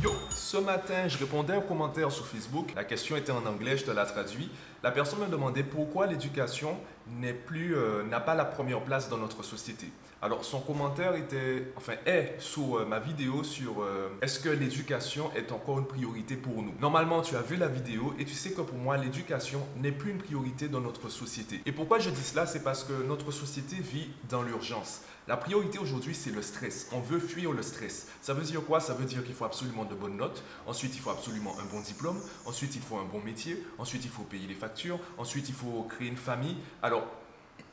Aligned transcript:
Yo, 0.00 0.12
ce 0.30 0.58
matin, 0.58 1.08
je 1.08 1.18
répondais 1.18 1.54
à 1.54 1.56
un 1.56 1.60
commentaire 1.60 2.12
sur 2.12 2.24
Facebook. 2.24 2.72
La 2.76 2.84
question 2.84 3.16
était 3.16 3.32
en 3.32 3.44
anglais, 3.44 3.76
je 3.76 3.86
te 3.86 3.90
la 3.90 4.06
traduis. 4.06 4.50
La 4.84 4.92
personne 4.92 5.18
me 5.18 5.26
demandait 5.26 5.64
pourquoi 5.64 6.06
l'éducation 6.06 6.76
n'est 7.08 7.32
plus, 7.32 7.74
euh, 7.74 8.04
n'a 8.04 8.20
pas 8.20 8.36
la 8.36 8.44
première 8.44 8.82
place 8.82 9.08
dans 9.08 9.18
notre 9.18 9.42
société. 9.42 9.90
Alors, 10.20 10.44
son 10.44 10.58
commentaire 10.58 11.14
était, 11.14 11.72
enfin, 11.76 11.92
est 12.04 12.34
sous 12.40 12.76
euh, 12.76 12.84
ma 12.84 12.98
vidéo 12.98 13.44
sur 13.44 13.82
euh, 13.82 14.08
est-ce 14.20 14.40
que 14.40 14.48
l'éducation 14.48 15.30
est 15.36 15.52
encore 15.52 15.78
une 15.78 15.86
priorité 15.86 16.34
pour 16.34 16.60
nous? 16.60 16.74
Normalement, 16.80 17.22
tu 17.22 17.36
as 17.36 17.42
vu 17.42 17.54
la 17.54 17.68
vidéo 17.68 18.14
et 18.18 18.24
tu 18.24 18.34
sais 18.34 18.50
que 18.50 18.62
pour 18.62 18.78
moi, 18.78 18.96
l'éducation 18.96 19.64
n'est 19.76 19.92
plus 19.92 20.10
une 20.10 20.18
priorité 20.18 20.66
dans 20.66 20.80
notre 20.80 21.08
société. 21.08 21.60
Et 21.66 21.70
pourquoi 21.70 22.00
je 22.00 22.10
dis 22.10 22.22
cela? 22.22 22.46
C'est 22.46 22.64
parce 22.64 22.82
que 22.82 22.94
notre 23.04 23.30
société 23.30 23.76
vit 23.76 24.08
dans 24.28 24.42
l'urgence. 24.42 25.02
La 25.28 25.36
priorité 25.36 25.78
aujourd'hui, 25.78 26.16
c'est 26.16 26.34
le 26.34 26.42
stress. 26.42 26.88
On 26.90 27.00
veut 27.00 27.20
fuir 27.20 27.52
le 27.52 27.62
stress. 27.62 28.08
Ça 28.20 28.34
veut 28.34 28.42
dire 28.42 28.64
quoi? 28.64 28.80
Ça 28.80 28.94
veut 28.94 29.04
dire 29.04 29.22
qu'il 29.24 29.34
faut 29.34 29.44
absolument 29.44 29.84
de 29.84 29.94
bonnes 29.94 30.16
notes. 30.16 30.42
Ensuite, 30.66 30.96
il 30.96 31.00
faut 31.00 31.10
absolument 31.10 31.54
un 31.60 31.64
bon 31.72 31.80
diplôme. 31.80 32.20
Ensuite, 32.44 32.74
il 32.74 32.80
faut 32.80 32.96
un 32.96 33.04
bon 33.04 33.20
métier. 33.20 33.62
Ensuite, 33.78 34.04
il 34.04 34.10
faut 34.10 34.24
payer 34.24 34.48
les 34.48 34.54
factures. 34.54 34.98
Ensuite, 35.16 35.48
il 35.48 35.54
faut 35.54 35.86
créer 35.88 36.08
une 36.08 36.16
famille. 36.16 36.56
Alors, 36.82 37.06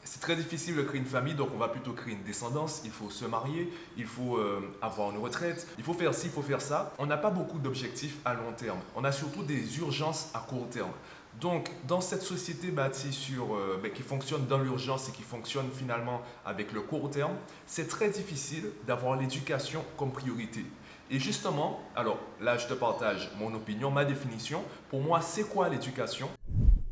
c'est 0.05 0.21
très 0.21 0.35
difficile 0.35 0.75
de 0.75 0.83
créer 0.83 0.99
une 0.99 1.07
famille, 1.07 1.33
donc 1.33 1.49
on 1.53 1.57
va 1.57 1.67
plutôt 1.67 1.93
créer 1.93 2.13
une 2.13 2.23
descendance. 2.23 2.81
Il 2.85 2.91
faut 2.91 3.09
se 3.09 3.25
marier, 3.25 3.73
il 3.97 4.05
faut 4.05 4.37
euh, 4.37 4.61
avoir 4.81 5.11
une 5.11 5.17
retraite, 5.17 5.67
il 5.77 5.83
faut 5.83 5.93
faire 5.93 6.13
ci, 6.13 6.27
il 6.27 6.31
faut 6.31 6.43
faire 6.43 6.61
ça. 6.61 6.93
On 6.99 7.07
n'a 7.07 7.17
pas 7.17 7.31
beaucoup 7.31 7.57
d'objectifs 7.57 8.17
à 8.23 8.35
long 8.35 8.53
terme. 8.55 8.79
On 8.95 9.03
a 9.03 9.11
surtout 9.11 9.43
des 9.43 9.79
urgences 9.79 10.29
à 10.33 10.39
court 10.39 10.69
terme. 10.69 10.91
Donc, 11.41 11.69
dans 11.87 12.01
cette 12.01 12.21
société 12.21 12.69
bâtie 12.69 13.11
sur, 13.11 13.55
euh, 13.55 13.79
ben, 13.81 13.91
qui 13.91 14.03
fonctionne 14.03 14.45
dans 14.45 14.59
l'urgence 14.59 15.09
et 15.09 15.11
qui 15.11 15.23
fonctionne 15.23 15.69
finalement 15.73 16.21
avec 16.45 16.71
le 16.71 16.81
court 16.81 17.09
terme, 17.09 17.33
c'est 17.65 17.87
très 17.87 18.09
difficile 18.09 18.69
d'avoir 18.85 19.17
l'éducation 19.17 19.83
comme 19.97 20.11
priorité. 20.11 20.63
Et 21.11 21.19
justement, 21.19 21.81
alors 21.95 22.19
là, 22.41 22.57
je 22.57 22.67
te 22.67 22.73
partage 22.73 23.31
mon 23.39 23.53
opinion, 23.53 23.91
ma 23.91 24.05
définition. 24.05 24.63
Pour 24.89 25.01
moi, 25.01 25.21
c'est 25.21 25.43
quoi 25.43 25.67
l'éducation? 25.67 26.29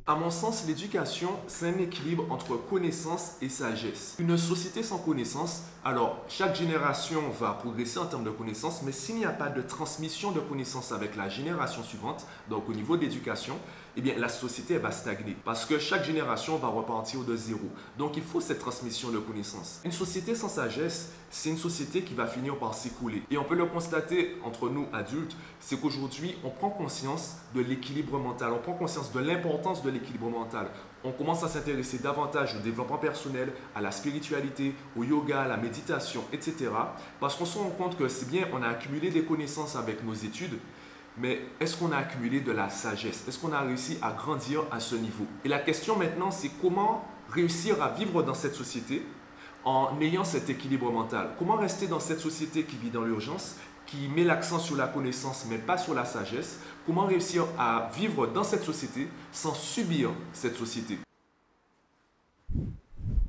À 0.05 0.15
mon 0.15 0.29
sens, 0.29 0.65
l'éducation, 0.67 1.29
c'est 1.47 1.69
un 1.69 1.79
équilibre 1.79 2.25
entre 2.29 2.57
connaissance 2.57 3.37
et 3.41 3.47
sagesse. 3.47 4.15
Une 4.19 4.37
société 4.37 4.83
sans 4.83 4.97
connaissance, 4.97 5.63
alors 5.85 6.17
chaque 6.27 6.57
génération 6.57 7.21
va 7.39 7.51
progresser 7.53 7.99
en 7.99 8.05
termes 8.05 8.25
de 8.25 8.29
connaissances, 8.29 8.81
mais 8.83 8.91
s'il 8.91 9.15
n'y 9.15 9.23
a 9.23 9.29
pas 9.29 9.47
de 9.47 9.61
transmission 9.61 10.31
de 10.31 10.41
connaissances 10.41 10.91
avec 10.91 11.15
la 11.15 11.29
génération 11.29 11.83
suivante, 11.83 12.25
donc 12.49 12.67
au 12.67 12.73
niveau 12.73 12.97
de 12.97 13.03
l'éducation, 13.03 13.57
eh 13.95 14.01
bien 14.01 14.15
la 14.17 14.29
société 14.29 14.77
va 14.77 14.91
stagner 14.91 15.35
parce 15.45 15.65
que 15.65 15.79
chaque 15.79 16.03
génération 16.03 16.57
va 16.57 16.67
repartir 16.67 17.21
de 17.21 17.35
zéro. 17.35 17.69
Donc 17.97 18.17
il 18.17 18.23
faut 18.23 18.41
cette 18.41 18.59
transmission 18.59 19.09
de 19.09 19.19
connaissances. 19.19 19.81
Une 19.85 19.91
société 19.91 20.35
sans 20.35 20.49
sagesse, 20.49 21.11
c'est 21.29 21.49
une 21.49 21.57
société 21.57 22.01
qui 22.01 22.13
va 22.13 22.27
finir 22.27 22.57
par 22.57 22.73
s'écouler. 22.73 23.23
Et 23.31 23.37
on 23.37 23.43
peut 23.43 23.55
le 23.55 23.65
constater 23.65 24.37
entre 24.43 24.69
nous 24.69 24.87
adultes, 24.93 25.35
c'est 25.59 25.79
qu'aujourd'hui, 25.79 26.35
on 26.43 26.49
prend 26.49 26.69
conscience 26.69 27.37
de 27.55 27.61
l'équilibre 27.61 28.19
mental, 28.19 28.51
on 28.53 28.59
prend 28.59 28.73
conscience 28.73 29.11
de 29.11 29.19
l'importance 29.19 29.83
de 29.83 29.89
l'équilibre 29.89 30.29
mental. 30.29 30.67
On 31.03 31.11
commence 31.11 31.43
à 31.43 31.49
s'intéresser 31.49 31.97
davantage 31.99 32.55
au 32.55 32.59
développement 32.59 32.97
personnel, 32.97 33.51
à 33.75 33.81
la 33.81 33.91
spiritualité, 33.91 34.73
au 34.95 35.03
yoga, 35.03 35.41
à 35.41 35.47
la 35.47 35.57
méditation, 35.57 36.23
etc. 36.31 36.69
Parce 37.19 37.35
qu'on 37.35 37.45
se 37.45 37.57
rend 37.57 37.69
compte 37.71 37.97
que 37.97 38.07
c'est 38.07 38.29
bien, 38.29 38.47
on 38.53 38.61
a 38.63 38.69
accumulé 38.69 39.09
des 39.09 39.23
connaissances 39.23 39.75
avec 39.75 40.03
nos 40.03 40.13
études, 40.13 40.57
mais 41.17 41.41
est-ce 41.59 41.77
qu'on 41.77 41.91
a 41.91 41.97
accumulé 41.97 42.41
de 42.41 42.51
la 42.51 42.69
sagesse? 42.69 43.23
Est-ce 43.27 43.37
qu'on 43.37 43.53
a 43.53 43.61
réussi 43.61 43.97
à 44.01 44.11
grandir 44.11 44.63
à 44.71 44.79
ce 44.79 44.95
niveau? 44.95 45.25
Et 45.45 45.47
la 45.47 45.59
question 45.59 45.95
maintenant, 45.95 46.31
c'est 46.31 46.49
comment 46.61 47.07
réussir 47.29 47.81
à 47.81 47.89
vivre 47.89 48.23
dans 48.23 48.33
cette 48.33 48.55
société 48.55 49.05
en 49.63 49.99
ayant 50.01 50.23
cet 50.23 50.49
équilibre 50.49 50.91
mental? 50.91 51.29
Comment 51.37 51.55
rester 51.55 51.87
dans 51.87 51.99
cette 51.99 52.19
société 52.19 52.63
qui 52.63 52.77
vit 52.77 52.89
dans 52.89 53.03
l'urgence, 53.03 53.57
qui 53.85 54.07
met 54.07 54.23
l'accent 54.23 54.59
sur 54.59 54.75
la 54.75 54.87
connaissance 54.87 55.45
mais 55.49 55.57
pas 55.57 55.77
sur 55.77 55.93
la 55.93 56.05
sagesse? 56.05 56.59
Comment 56.85 57.05
réussir 57.05 57.45
à 57.59 57.89
vivre 57.95 58.27
dans 58.27 58.43
cette 58.43 58.63
société 58.63 59.07
sans 59.31 59.53
subir 59.53 60.09
cette 60.33 60.55
société? 60.55 60.97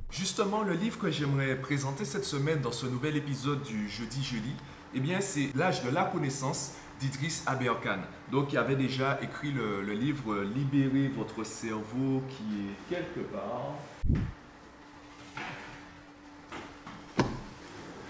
Justement, 0.09 0.63
le 0.63 0.73
livre 0.73 0.97
que 0.97 1.11
j'aimerais 1.11 1.55
présenter 1.55 2.05
cette 2.05 2.23
semaine 2.23 2.61
dans 2.61 2.71
ce 2.71 2.85
nouvel 2.85 3.17
épisode 3.17 3.61
du 3.63 3.89
Jeudi 3.89 4.23
Jeudi, 4.23 4.53
eh 4.93 5.01
bien, 5.01 5.19
c'est 5.19 5.49
L'âge 5.55 5.83
de 5.83 5.89
la 5.89 6.05
connaissance 6.05 6.71
d'Idriss 6.99 7.43
Aberkan. 7.47 7.99
Donc, 8.31 8.53
il 8.53 8.57
avait 8.57 8.75
déjà 8.75 9.19
écrit 9.21 9.51
le, 9.51 9.81
livre 9.93 10.41
Libérer 10.41 11.09
votre 11.09 11.43
cerveau 11.43 12.21
qui 12.29 12.43
est 12.43 12.95
quelque 12.95 13.19
part. 13.19 13.75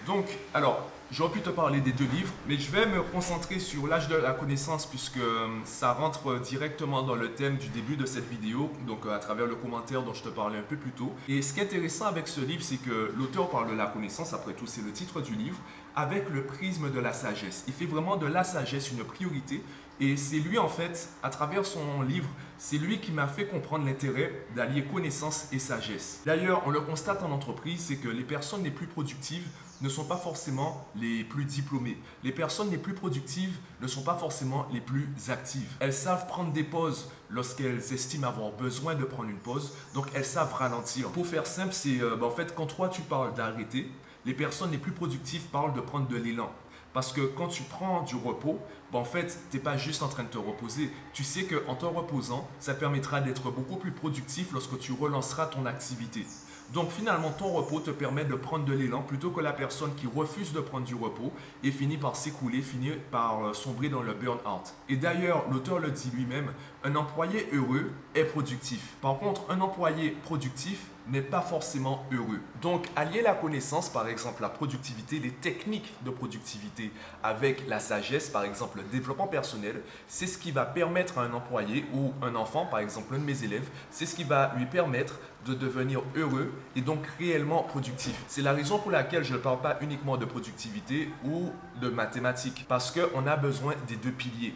Donc, 0.06 0.25
alors, 0.53 0.90
j'aurais 1.15 1.31
pu 1.31 1.39
te 1.39 1.49
parler 1.49 1.79
des 1.79 1.93
deux 1.93 2.07
livres, 2.13 2.33
mais 2.45 2.57
je 2.57 2.69
vais 2.69 2.85
me 2.85 3.01
concentrer 3.01 3.59
sur 3.59 3.87
l'âge 3.87 4.09
de 4.09 4.15
la 4.15 4.33
connaissance 4.33 4.85
puisque 4.85 5.17
euh, 5.17 5.47
ça 5.63 5.93
rentre 5.93 6.39
directement 6.41 7.03
dans 7.03 7.15
le 7.15 7.31
thème 7.31 7.55
du 7.55 7.69
début 7.69 7.95
de 7.95 8.05
cette 8.05 8.29
vidéo, 8.29 8.69
donc 8.85 9.05
euh, 9.05 9.15
à 9.15 9.19
travers 9.19 9.45
le 9.45 9.55
commentaire 9.55 10.03
dont 10.03 10.13
je 10.13 10.23
te 10.23 10.29
parlais 10.29 10.59
un 10.59 10.63
peu 10.63 10.75
plus 10.75 10.91
tôt. 10.91 11.13
Et 11.29 11.41
ce 11.41 11.53
qui 11.53 11.61
est 11.61 11.63
intéressant 11.63 12.05
avec 12.05 12.27
ce 12.27 12.41
livre, 12.41 12.63
c'est 12.63 12.77
que 12.77 13.13
l'auteur 13.17 13.49
parle 13.49 13.71
de 13.71 13.75
la 13.75 13.85
connaissance, 13.85 14.33
après 14.33 14.53
tout 14.53 14.67
c'est 14.67 14.83
le 14.83 14.91
titre 14.91 15.21
du 15.21 15.35
livre, 15.35 15.57
avec 15.95 16.29
le 16.29 16.43
prisme 16.43 16.91
de 16.91 16.99
la 16.99 17.13
sagesse. 17.13 17.63
Il 17.67 17.73
fait 17.73 17.85
vraiment 17.85 18.17
de 18.17 18.25
la 18.25 18.43
sagesse 18.43 18.91
une 18.91 19.05
priorité 19.05 19.61
et 20.01 20.17
c'est 20.17 20.39
lui, 20.39 20.57
en 20.57 20.67
fait, 20.67 21.07
à 21.23 21.29
travers 21.29 21.65
son 21.65 22.01
livre, 22.01 22.27
c'est 22.57 22.77
lui 22.77 22.99
qui 22.99 23.13
m'a 23.13 23.27
fait 23.27 23.45
comprendre 23.45 23.85
l'intérêt 23.85 24.45
d'allier 24.53 24.83
connaissance 24.83 25.47
et 25.53 25.59
sagesse. 25.59 26.21
D'ailleurs, 26.25 26.63
on 26.65 26.69
le 26.69 26.81
constate 26.81 27.23
en 27.23 27.31
entreprise, 27.31 27.85
c'est 27.87 27.95
que 27.95 28.09
les 28.09 28.25
personnes 28.25 28.63
les 28.63 28.71
plus 28.71 28.87
productives 28.87 29.47
ne 29.81 29.90
sont 29.90 30.06
pas 30.06 30.18
forcément 30.18 30.88
les 30.96 31.24
plus 31.24 31.46
diplômées. 31.46 31.97
Les 32.24 32.31
personnes 32.31 32.72
les 32.72 32.78
plus 32.78 32.94
productives 32.94 33.58
ne 33.81 33.88
sont 33.88 34.03
pas 34.03 34.16
forcément 34.16 34.68
les 34.72 34.81
plus 34.81 35.09
actives. 35.30 35.72
Elles 35.80 35.94
savent 35.94 36.28
prendre 36.28 36.52
des 36.52 36.63
pauses 36.63 37.09
lorsqu'elles 37.30 37.94
estiment 37.94 38.28
avoir 38.28 38.52
besoin 38.52 38.96
de 38.96 39.03
prendre 39.03 39.30
une 39.30 39.38
pause, 39.38 39.74
donc 39.94 40.08
elles 40.13 40.25
savent 40.25 40.53
ralentir. 40.53 41.09
Pour 41.09 41.28
faire 41.28 41.47
simple, 41.47 41.74
c'est 41.74 42.02
euh, 42.02 42.16
ben, 42.16 42.28
en 42.28 42.31
fait 42.31 42.56
quand 42.56 42.68
toi 42.68 42.90
tu 42.90 43.02
parles 43.02 43.34
d'arrêter, 43.34 43.91
les 44.25 44.34
personnes 44.34 44.72
les 44.72 44.78
plus 44.78 44.91
productives 44.91 45.44
parlent 45.44 45.74
de 45.74 45.81
prendre 45.81 46.07
de 46.07 46.18
l'élan. 46.18 46.52
Parce 46.94 47.12
que 47.12 47.19
quand 47.19 47.50
tu 47.50 47.63
prends 47.63 48.03
du 48.03 48.16
repos, 48.16 48.57
ben, 48.94 49.00
en 49.00 49.03
fait, 49.03 49.38
tu 49.52 49.57
n'es 49.57 49.63
pas 49.63 49.75
juste 49.75 50.02
en 50.02 50.07
train 50.07 50.24
de 50.24 50.30
te 50.30 50.38
reposer. 50.38 50.90
Tu 51.12 51.25
sais 51.25 51.44
qu'en 51.44 51.75
te 51.75 51.86
reposant, 51.86 52.47
ça 52.62 52.74
permettra 52.74 53.19
d'être 53.19 53.52
beaucoup 53.52 53.75
plus 53.75 53.92
productif 53.92 54.53
lorsque 54.53 54.80
tu 54.80 54.94
relanceras 54.94 55.47
ton 55.47 55.66
activité. 55.66 56.25
Donc 56.73 56.89
finalement, 56.89 57.31
ton 57.31 57.49
repos 57.49 57.79
te 57.79 57.91
permet 57.91 58.25
de 58.25 58.35
prendre 58.35 58.65
de 58.65 58.73
l'élan 58.73 59.01
plutôt 59.01 59.29
que 59.29 59.41
la 59.41 59.53
personne 59.53 59.93
qui 59.95 60.07
refuse 60.07 60.51
de 60.53 60.59
prendre 60.59 60.85
du 60.85 60.95
repos 60.95 61.31
et 61.63 61.71
finit 61.71 61.97
par 61.97 62.15
s'écouler, 62.15 62.61
finit 62.61 62.91
par 63.11 63.45
euh, 63.45 63.53
sombrer 63.53 63.89
dans 63.89 64.01
le 64.01 64.13
burn-out. 64.13 64.73
Et 64.89 64.97
d'ailleurs, 64.97 65.45
l'auteur 65.51 65.79
le 65.79 65.91
dit 65.91 66.11
lui-même, 66.13 66.51
un 66.83 66.95
employé 66.95 67.47
heureux 67.53 67.91
est 68.15 68.25
productif. 68.25 68.95
Par 69.01 69.19
contre, 69.19 69.43
un 69.49 69.61
employé 69.61 70.11
productif 70.23 70.87
n'est 71.07 71.21
pas 71.21 71.41
forcément 71.41 72.05
heureux. 72.11 72.39
Donc, 72.61 72.88
allier 72.95 73.21
la 73.21 73.33
connaissance, 73.33 73.89
par 73.89 74.07
exemple 74.07 74.41
la 74.41 74.49
productivité, 74.49 75.19
les 75.19 75.31
techniques 75.31 75.93
de 76.03 76.09
productivité 76.09 76.91
avec 77.23 77.67
la 77.67 77.79
sagesse, 77.79 78.29
par 78.29 78.43
exemple 78.43 78.79
le 78.79 78.83
développement 78.83 79.27
personnel, 79.27 79.81
c'est 80.07 80.27
ce 80.27 80.38
qui 80.38 80.51
va 80.51 80.65
permettre 80.65 81.17
à 81.17 81.23
un 81.23 81.33
employé 81.33 81.85
ou 81.94 82.13
un 82.21 82.35
enfant, 82.35 82.65
par 82.65 82.79
exemple 82.79 83.13
un 83.15 83.19
de 83.19 83.23
mes 83.23 83.44
élèves, 83.44 83.67
c'est 83.91 84.05
ce 84.05 84.15
qui 84.15 84.23
va 84.23 84.53
lui 84.57 84.65
permettre 84.65 85.19
de 85.45 85.53
devenir 85.53 86.01
heureux 86.15 86.51
et 86.75 86.81
donc 86.81 87.05
réellement 87.19 87.63
productif. 87.63 88.23
C'est 88.27 88.41
la 88.41 88.53
raison 88.53 88.79
pour 88.79 88.91
laquelle 88.91 89.23
je 89.23 89.33
ne 89.33 89.39
parle 89.39 89.61
pas 89.61 89.77
uniquement 89.81 90.17
de 90.17 90.25
productivité 90.25 91.09
ou 91.23 91.51
de 91.81 91.89
mathématiques, 91.89 92.65
parce 92.67 92.91
qu'on 92.91 93.27
a 93.27 93.38
besoin 93.38 93.73
des 93.88 93.95
deux 93.95 94.11
piliers. 94.11 94.55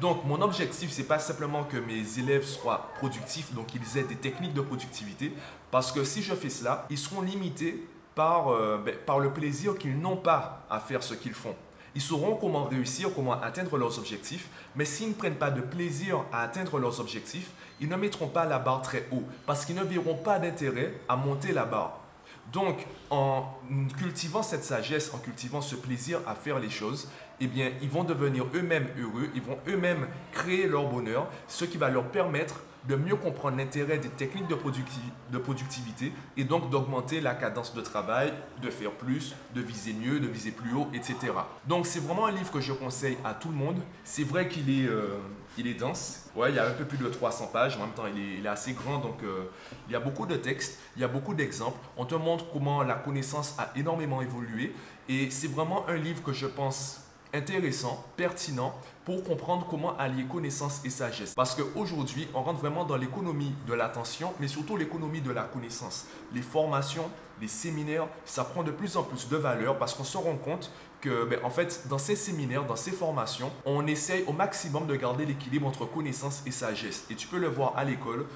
Donc, 0.00 0.24
mon 0.24 0.40
objectif, 0.42 0.90
c'est 0.92 1.04
pas 1.04 1.18
simplement 1.18 1.64
que 1.64 1.76
mes 1.76 2.18
élèves 2.18 2.44
soient 2.44 2.90
productifs, 2.98 3.52
donc 3.52 3.66
qu'ils 3.66 3.98
aient 3.98 4.04
des 4.04 4.16
techniques 4.16 4.54
de 4.54 4.60
productivité, 4.60 5.32
parce 5.70 5.90
que 5.90 6.04
si 6.04 6.22
je 6.22 6.34
fais 6.34 6.50
cela, 6.50 6.86
ils 6.88 6.98
seront 6.98 7.20
limités 7.20 7.84
par, 8.14 8.48
euh, 8.48 8.78
ben, 8.78 8.94
par 9.06 9.18
le 9.18 9.32
plaisir 9.32 9.76
qu'ils 9.76 9.98
n'ont 9.98 10.16
pas 10.16 10.64
à 10.70 10.80
faire 10.80 11.02
ce 11.02 11.14
qu'ils 11.14 11.34
font. 11.34 11.54
Ils 11.94 12.02
sauront 12.02 12.36
comment 12.36 12.64
réussir, 12.64 13.10
comment 13.14 13.40
atteindre 13.40 13.76
leurs 13.76 13.98
objectifs, 13.98 14.48
mais 14.76 14.84
s'ils 14.84 15.08
ne 15.08 15.14
prennent 15.14 15.34
pas 15.34 15.50
de 15.50 15.60
plaisir 15.60 16.24
à 16.32 16.42
atteindre 16.42 16.78
leurs 16.78 17.00
objectifs, 17.00 17.50
ils 17.80 17.88
ne 17.88 17.96
mettront 17.96 18.28
pas 18.28 18.44
la 18.44 18.58
barre 18.58 18.82
très 18.82 19.08
haut, 19.10 19.24
parce 19.46 19.64
qu'ils 19.64 19.74
ne 19.74 19.82
verront 19.82 20.16
pas 20.16 20.38
d'intérêt 20.38 20.94
à 21.08 21.16
monter 21.16 21.52
la 21.52 21.64
barre. 21.64 21.98
Donc, 22.52 22.86
en 23.10 23.44
cultivant 23.98 24.42
cette 24.42 24.64
sagesse, 24.64 25.12
en 25.12 25.18
cultivant 25.18 25.60
ce 25.60 25.74
plaisir 25.74 26.20
à 26.26 26.34
faire 26.34 26.58
les 26.58 26.70
choses, 26.70 27.08
eh 27.40 27.46
bien, 27.46 27.70
ils 27.82 27.88
vont 27.88 28.04
devenir 28.04 28.44
eux-mêmes 28.54 28.88
heureux, 28.98 29.28
ils 29.34 29.42
vont 29.42 29.58
eux-mêmes 29.68 30.06
créer 30.32 30.66
leur 30.66 30.88
bonheur, 30.88 31.28
ce 31.46 31.64
qui 31.64 31.76
va 31.78 31.88
leur 31.88 32.04
permettre 32.04 32.60
de 32.88 32.96
mieux 32.96 33.16
comprendre 33.16 33.56
l'intérêt 33.56 33.98
des 33.98 34.08
techniques 34.08 34.46
de, 34.48 34.54
productivité 35.38 36.12
et 36.36 36.44
donc 36.44 36.70
d'augmenter 36.70 37.20
la 37.20 37.34
cadence 37.34 37.74
de 37.74 37.80
travail, 37.80 38.32
de 38.62 38.70
faire 38.70 38.92
plus, 38.92 39.34
de 39.54 39.60
viser 39.60 39.92
mieux, 39.92 40.20
de 40.20 40.26
viser 40.26 40.52
plus 40.52 40.72
haut, 40.72 40.88
etc. 40.94 41.16
Donc 41.66 41.86
c'est 41.86 42.00
vraiment 42.00 42.26
un 42.26 42.32
livre 42.32 42.50
que 42.50 42.60
je 42.60 42.72
conseille 42.72 43.18
à 43.24 43.34
tout 43.34 43.48
le 43.48 43.56
monde. 43.56 43.78
C'est 44.04 44.24
vrai 44.24 44.48
qu'il 44.48 44.70
est, 44.70 44.88
euh, 44.88 45.18
est 45.58 45.74
dense. 45.74 46.30
Ouais, 46.34 46.50
il 46.50 46.54
y 46.54 46.58
a 46.58 46.66
un 46.66 46.72
peu 46.72 46.84
plus 46.84 46.98
de 46.98 47.08
300 47.08 47.48
pages. 47.52 47.76
En 47.76 47.80
même 47.80 47.90
temps, 47.90 48.04
il 48.06 48.44
est, 48.44 48.48
assez 48.48 48.72
grand, 48.72 48.98
donc 48.98 49.22
euh, 49.22 49.50
il 49.88 49.92
y 49.92 49.96
a 49.96 50.00
beaucoup 50.00 50.24
de 50.24 50.36
textes, 50.36 50.78
il 50.96 51.02
y 51.02 51.04
a 51.04 51.08
beaucoup 51.08 51.34
d'exemples. 51.34 51.78
On 51.96 52.06
te 52.06 52.14
montre 52.14 52.46
comment 52.52 52.82
la 52.82 52.94
connaissance 52.94 53.54
a 53.58 53.70
énormément 53.76 54.22
évolué. 54.22 54.72
Et 55.08 55.30
c'est 55.30 55.48
vraiment 55.48 55.86
un 55.88 55.96
livre 55.96 56.22
que 56.22 56.32
je 56.32 56.46
pense 56.46 57.07
intéressant, 57.34 58.04
pertinent 58.16 58.74
pour 59.04 59.24
comprendre 59.24 59.66
comment 59.68 59.96
allier 59.96 60.24
connaissance 60.24 60.80
et 60.84 60.90
sagesse. 60.90 61.34
Parce 61.34 61.54
qu'aujourd'hui, 61.54 62.28
on 62.34 62.42
rentre 62.42 62.60
vraiment 62.60 62.84
dans 62.84 62.96
l'économie 62.96 63.54
de 63.66 63.74
l'attention, 63.74 64.32
mais 64.40 64.48
surtout 64.48 64.76
l'économie 64.76 65.20
de 65.20 65.30
la 65.30 65.44
connaissance. 65.44 66.06
Les 66.34 66.42
formations, 66.42 67.08
les 67.40 67.48
séminaires, 67.48 68.06
ça 68.24 68.44
prend 68.44 68.62
de 68.62 68.70
plus 68.70 68.96
en 68.96 69.02
plus 69.02 69.28
de 69.28 69.36
valeur 69.36 69.78
parce 69.78 69.94
qu'on 69.94 70.04
se 70.04 70.18
rend 70.18 70.36
compte 70.36 70.70
que, 71.00 71.24
ben, 71.24 71.38
en 71.44 71.50
fait, 71.50 71.86
dans 71.88 71.98
ces 71.98 72.16
séminaires, 72.16 72.64
dans 72.64 72.76
ces 72.76 72.90
formations, 72.90 73.50
on 73.64 73.86
essaye 73.86 74.24
au 74.26 74.32
maximum 74.32 74.86
de 74.86 74.96
garder 74.96 75.24
l'équilibre 75.24 75.66
entre 75.66 75.86
connaissance 75.86 76.42
et 76.46 76.50
sagesse. 76.50 77.04
Et 77.08 77.14
tu 77.14 77.28
peux 77.28 77.38
le 77.38 77.48
voir 77.48 77.74
à 77.76 77.84
l'école, 77.84 78.26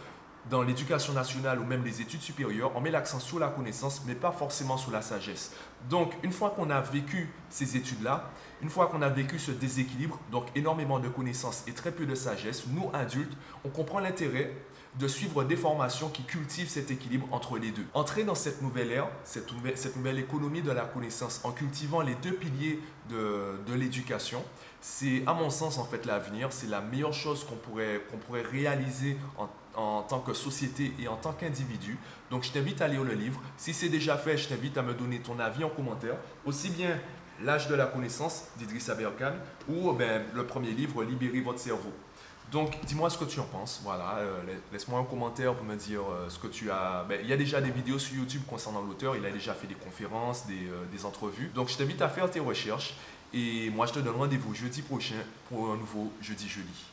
dans 0.50 0.62
l'éducation 0.62 1.12
nationale 1.12 1.60
ou 1.60 1.64
même 1.64 1.84
les 1.84 2.00
études 2.00 2.20
supérieures, 2.20 2.72
on 2.74 2.80
met 2.80 2.90
l'accent 2.90 3.20
sur 3.20 3.38
la 3.38 3.48
connaissance, 3.48 4.02
mais 4.06 4.14
pas 4.14 4.32
forcément 4.32 4.76
sur 4.76 4.90
la 4.90 5.02
sagesse. 5.02 5.52
Donc, 5.88 6.14
une 6.22 6.32
fois 6.32 6.50
qu'on 6.50 6.70
a 6.70 6.80
vécu 6.80 7.32
ces 7.48 7.76
études-là, 7.76 8.30
une 8.62 8.70
fois 8.70 8.86
qu'on 8.86 9.02
a 9.02 9.08
vécu 9.08 9.38
ce 9.38 9.50
déséquilibre, 9.50 10.18
donc 10.30 10.46
énormément 10.54 11.00
de 11.00 11.08
connaissances 11.08 11.64
et 11.66 11.72
très 11.72 11.90
peu 11.90 12.06
de 12.06 12.14
sagesse, 12.14 12.64
nous, 12.68 12.90
adultes, 12.94 13.36
on 13.64 13.68
comprend 13.68 13.98
l'intérêt 13.98 14.52
de 14.98 15.08
suivre 15.08 15.42
des 15.42 15.56
formations 15.56 16.10
qui 16.10 16.22
cultivent 16.22 16.68
cet 16.68 16.90
équilibre 16.90 17.26
entre 17.32 17.58
les 17.58 17.70
deux. 17.70 17.86
Entrer 17.94 18.24
dans 18.24 18.34
cette 18.34 18.60
nouvelle 18.60 18.92
ère, 18.92 19.08
cette 19.24 19.50
nouvelle, 19.96 20.18
économie 20.18 20.60
de 20.60 20.70
la 20.70 20.84
connaissance 20.84 21.40
en 21.44 21.50
cultivant 21.50 22.02
les 22.02 22.14
deux 22.16 22.34
piliers 22.34 22.78
de, 23.08 23.74
l'éducation, 23.74 24.44
c'est 24.80 25.22
à 25.26 25.32
mon 25.32 25.50
sens 25.50 25.78
en 25.78 25.84
fait 25.84 26.04
l'avenir, 26.04 26.48
c'est 26.52 26.68
la 26.68 26.80
meilleure 26.80 27.14
chose 27.14 27.44
qu'on 27.44 27.56
pourrait, 27.56 28.42
réaliser 28.42 29.16
en 29.38 29.48
en 29.74 30.02
tant 30.02 30.20
que 30.20 30.34
société 30.34 30.92
et 30.98 31.08
en 31.08 31.16
tant 31.16 31.32
qu'individu. 31.32 31.98
Donc, 32.30 32.44
je 32.44 32.52
t'invite 32.52 32.82
à 32.82 32.88
lire 32.88 33.04
le 33.04 33.14
livre. 33.14 33.40
Si 33.56 33.72
c'est 33.72 33.88
déjà 33.88 34.18
fait, 34.18 34.36
je 34.36 34.48
t'invite 34.48 34.76
à 34.76 34.82
me 34.82 34.92
donner 34.92 35.20
ton 35.20 35.38
avis 35.38 35.64
en 35.64 35.70
commentaire. 35.70 36.16
Aussi 36.44 36.68
bien 36.68 36.98
L'âge 37.44 37.68
de 37.68 37.74
la 37.74 37.86
connaissance 37.86 38.44
d'Idriss 38.56 38.88
Aberkan 38.88 39.32
ou 39.68 39.92
ben, 39.92 40.22
le 40.34 40.46
premier 40.46 40.70
livre, 40.70 41.02
Libérer 41.02 41.40
votre 41.40 41.58
cerveau. 41.58 41.92
Donc, 42.52 42.78
dis-moi 42.84 43.08
ce 43.08 43.16
que 43.16 43.24
tu 43.24 43.40
en 43.40 43.44
penses. 43.44 43.80
Voilà, 43.82 44.18
euh, 44.18 44.42
laisse-moi 44.72 45.00
un 45.00 45.04
commentaire 45.04 45.54
pour 45.54 45.64
me 45.64 45.74
dire 45.74 46.02
euh, 46.02 46.28
ce 46.28 46.38
que 46.38 46.46
tu 46.46 46.70
as. 46.70 47.04
Ben, 47.08 47.18
il 47.22 47.28
y 47.28 47.32
a 47.32 47.36
déjà 47.36 47.62
des 47.62 47.70
vidéos 47.70 47.98
sur 47.98 48.14
YouTube 48.14 48.42
concernant 48.46 48.82
l'auteur. 48.82 49.16
Il 49.16 49.24
a 49.24 49.30
déjà 49.30 49.54
fait 49.54 49.66
des 49.66 49.74
conférences, 49.74 50.46
des, 50.46 50.68
euh, 50.68 50.84
des 50.92 51.06
entrevues. 51.06 51.50
Donc, 51.54 51.70
je 51.70 51.78
t'invite 51.78 52.02
à 52.02 52.10
faire 52.10 52.30
tes 52.30 52.40
recherches. 52.40 52.94
Et 53.32 53.70
moi, 53.70 53.86
je 53.86 53.94
te 53.94 53.98
donne 54.00 54.16
rendez-vous 54.16 54.54
jeudi 54.54 54.82
prochain 54.82 55.16
pour 55.48 55.72
un 55.72 55.78
nouveau 55.78 56.12
Jeudi 56.20 56.46
Jeudi. 56.46 56.84